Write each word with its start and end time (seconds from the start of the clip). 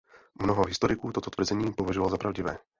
Mnoho 0.41 0.63
historiků 0.63 1.11
toto 1.11 1.29
tvrzení 1.29 1.73
považoval 1.73 2.09
za 2.09 2.17
pravdivé. 2.17 2.57